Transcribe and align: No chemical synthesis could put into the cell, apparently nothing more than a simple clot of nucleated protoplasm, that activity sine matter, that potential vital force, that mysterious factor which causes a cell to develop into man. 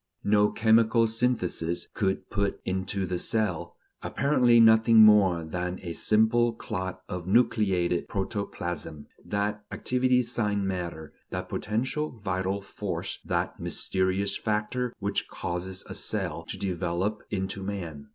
No 0.23 0.49
chemical 0.49 1.05
synthesis 1.05 1.87
could 1.93 2.27
put 2.31 2.59
into 2.65 3.05
the 3.05 3.19
cell, 3.19 3.75
apparently 4.01 4.59
nothing 4.59 5.03
more 5.05 5.43
than 5.43 5.77
a 5.83 5.93
simple 5.93 6.53
clot 6.53 7.03
of 7.07 7.27
nucleated 7.27 8.07
protoplasm, 8.09 9.05
that 9.23 9.63
activity 9.71 10.23
sine 10.23 10.65
matter, 10.65 11.13
that 11.29 11.49
potential 11.49 12.09
vital 12.17 12.63
force, 12.63 13.19
that 13.23 13.59
mysterious 13.59 14.35
factor 14.35 14.91
which 14.97 15.27
causes 15.27 15.83
a 15.87 15.93
cell 15.93 16.45
to 16.47 16.57
develop 16.57 17.21
into 17.29 17.61
man. 17.61 18.07